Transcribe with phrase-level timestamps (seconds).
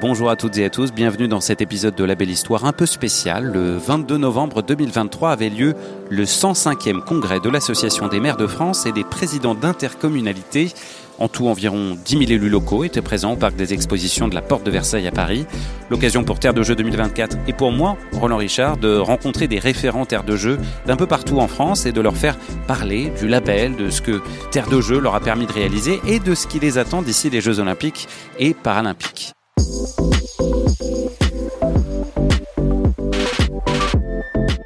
[0.00, 2.72] Bonjour à toutes et à tous, bienvenue dans cet épisode de La Belle Histoire un
[2.72, 3.46] peu spécial.
[3.46, 5.74] Le 22 novembre 2023 avait lieu
[6.08, 10.72] le 105e congrès de l'Association des maires de France et des présidents d'intercommunalités.
[11.18, 14.40] En tout, environ 10 000 élus locaux étaient présents au parc des expositions de la
[14.40, 15.46] Porte de Versailles à Paris.
[15.90, 20.06] L'occasion pour Terre de Jeux 2024 et pour moi, Roland Richard, de rencontrer des référents
[20.06, 23.74] Terre de Jeux d'un peu partout en France et de leur faire parler du label,
[23.74, 24.22] de ce que
[24.52, 27.30] Terre de Jeux leur a permis de réaliser et de ce qui les attend d'ici
[27.30, 28.06] les Jeux Olympiques
[28.38, 29.32] et Paralympiques.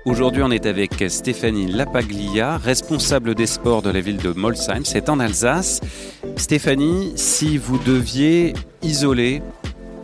[0.05, 4.85] Aujourd'hui, on est avec Stéphanie Lapaglia, responsable des sports de la ville de Molsheim.
[4.85, 5.81] C'est en Alsace.
[6.37, 9.43] Stéphanie, si vous deviez isoler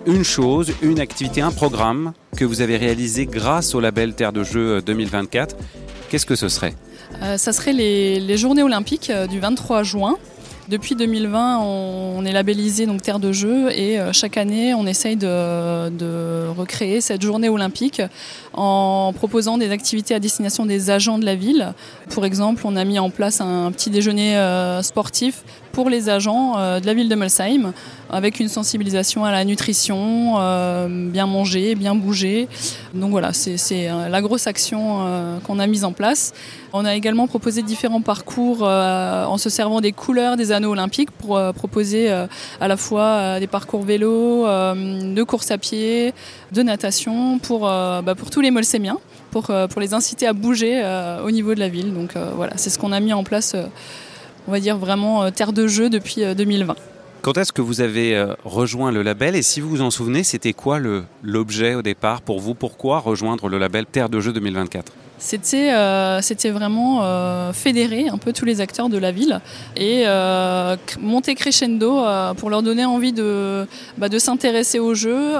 [0.06, 4.42] une chose, une activité, un programme que vous avez réalisé grâce au label Terre de
[4.44, 5.56] Jeux 2024,
[6.08, 6.74] qu'est-ce que ce serait?
[7.22, 10.16] Euh, Ça serait les, les Journées olympiques euh, du 23 juin.
[10.68, 15.16] Depuis 2020, on est labellisé donc Terre de Jeux et euh, chaque année, on essaye
[15.16, 18.02] de, de, recréer cette journée olympique
[18.52, 21.72] en proposant des activités à destination des agents de la ville.
[22.10, 26.58] Pour exemple, on a mis en place un petit déjeuner euh, sportif pour les agents
[26.58, 27.72] euh, de la ville de Molsheim
[28.10, 30.32] avec une sensibilisation à la nutrition,
[30.88, 32.48] bien manger, bien bouger.
[32.94, 36.32] Donc voilà, c'est la grosse action qu'on a mise en place.
[36.72, 41.40] On a également proposé différents parcours en se servant des couleurs des anneaux olympiques pour
[41.54, 46.12] proposer à la fois des parcours vélo, de course à pied,
[46.52, 48.98] de natation pour, bah, pour tous les molsémiens,
[49.30, 50.82] pour, pour les inciter à bouger
[51.24, 51.94] au niveau de la ville.
[51.94, 53.56] Donc voilà, c'est ce qu'on a mis en place,
[54.46, 56.76] on va dire vraiment terre de jeu depuis 2020.
[57.20, 60.52] Quand est-ce que vous avez rejoint le label et si vous vous en souvenez, c'était
[60.52, 60.78] quoi
[61.22, 62.54] l'objet au départ pour vous?
[62.54, 68.18] Pourquoi rejoindre le label Terre de Jeux 2024 c'était euh, c'était vraiment euh, fédérer un
[68.18, 69.40] peu tous les acteurs de la ville
[69.76, 72.04] et euh, monter crescendo
[72.36, 73.66] pour leur donner envie de,
[73.96, 75.32] bah, de s'intéresser au jeu.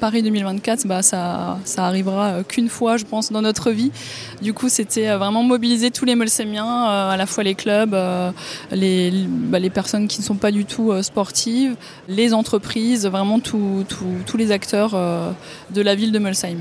[0.00, 3.90] Paris 2024, bah, ça, ça arrivera qu'une fois, je pense, dans notre vie.
[4.42, 7.96] Du coup, c'était vraiment mobiliser tous les Molsémiens, à la fois les clubs,
[8.70, 11.76] les, bah, les personnes qui ne sont pas du tout sportives,
[12.08, 13.86] les entreprises, vraiment tous
[14.36, 14.90] les acteurs
[15.70, 16.58] de la ville de Molsheim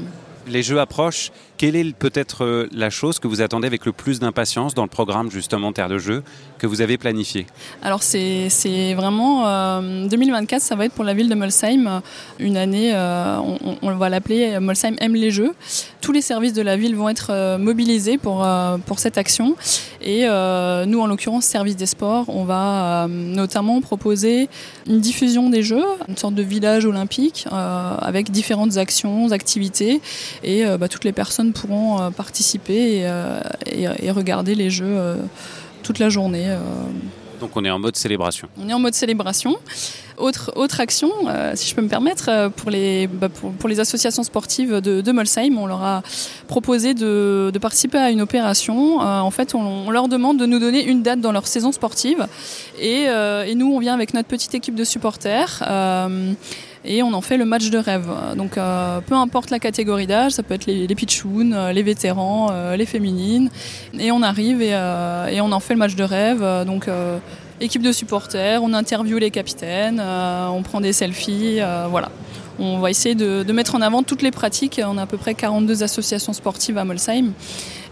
[0.49, 1.31] les jeux approchent.
[1.57, 5.31] Quelle est peut-être la chose que vous attendez avec le plus d'impatience dans le programme
[5.31, 6.23] justement Terre de Jeux
[6.59, 7.47] que vous avez planifié?
[7.81, 12.01] Alors c'est vraiment euh, 2024, ça va être pour la ville de Molsheim.
[12.39, 13.37] Une année, euh,
[13.81, 15.53] on, va l'appeler Molsheim aime les jeux.
[16.01, 19.55] Tous les services de la ville vont être euh, mobilisés pour, euh, pour cette action.
[20.01, 24.47] Et nous en l'occurrence service des sports, on va notamment proposer
[24.85, 29.99] une diffusion des jeux, une sorte de village olympique avec différentes actions, activités.
[30.43, 34.85] Et bah, toutes les personnes pourront euh, participer et, euh, et, et, regarder les jeux
[34.85, 35.15] euh,
[35.83, 36.55] toute la journée.
[37.39, 38.47] Donc on est en mode célébration.
[38.57, 39.57] On est en mode célébration.
[40.17, 43.79] Autre, autre action, euh, si je peux me permettre, pour les, bah, pour, pour, les
[43.79, 46.01] associations sportives de, de, Molsheim, on leur a
[46.47, 49.01] proposé de, de participer à une opération.
[49.01, 51.71] Euh, en fait, on, on, leur demande de nous donner une date dans leur saison
[51.71, 52.25] sportive.
[52.79, 55.63] Et, euh, et nous, on vient avec notre petite équipe de supporters
[56.85, 58.07] et on en fait le match de rêve.
[58.35, 62.49] Donc euh, peu importe la catégorie d'âge, ça peut être les, les pitchouns, les vétérans,
[62.51, 63.49] euh, les féminines,
[63.97, 66.43] et on arrive et, euh, on en fait le match de rêve.
[66.65, 66.89] Donc
[67.59, 72.09] équipe de supporters, on interviewe les capitaines, on prend des selfies, voilà.
[72.59, 74.81] On va essayer de, mettre en avant toutes les pratiques.
[74.83, 77.33] On a à peu près 42 associations sportives à Molsheim.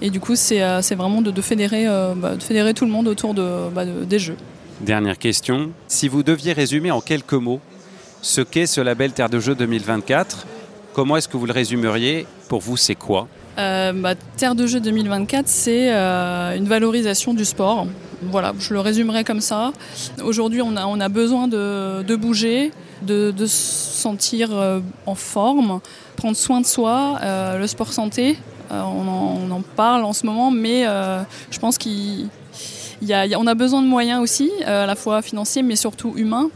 [0.02, 1.86] Et du coup, c'est vraiment de, de, fédérer,
[2.16, 4.38] bah, de fédérer tout le monde autour bah, des jeux.
[4.82, 5.72] Dernière question.
[5.88, 7.62] Si vous deviez résumer en quelques mots
[8.26, 10.48] ce qu'est ce label Terre de Jeux 2024.
[10.94, 13.28] Comment est-ce que vous le résumeriez Pour vous, c'est quoi
[13.60, 17.86] euh, bah, Terre de Jeux 2024, c'est euh, une valorisation du sport.
[18.24, 19.74] Voilà, je le résumerai comme ça.
[20.24, 22.72] Aujourd'hui, on a, besoin de, bouger,
[23.04, 25.80] de, de, se sentir euh, en forme,
[26.16, 27.20] prendre soin de soi,
[27.60, 28.40] le sport santé.
[28.72, 30.86] On en, parle en ce moment, mais
[31.52, 36.14] je pense qu'on a, a, besoin de moyens aussi, à la fois financiers, mais surtout
[36.18, 36.50] humains,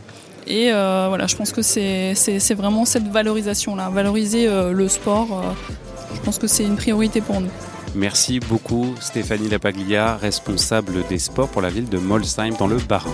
[0.49, 5.27] et euh, voilà, je pense que c'est vraiment cette valorisation-là, valoriser euh, le sport.
[5.31, 5.73] Euh,
[6.15, 7.51] je pense que c'est une priorité pour nous.
[7.95, 13.11] Merci beaucoup Stéphanie Lapaglia, responsable des sports pour la ville de Molsheim dans le Bas-Rhin.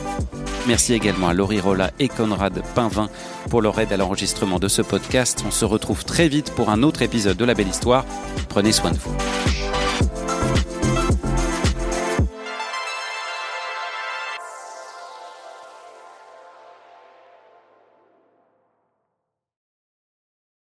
[0.68, 3.10] Merci également à Laurie Rolla et Conrad Pinvin
[3.50, 5.44] pour leur aide à l'enregistrement de ce podcast.
[5.48, 8.06] On se retrouve très vite pour un autre épisode de La Belle Histoire.
[8.50, 9.75] Prenez soin de vous.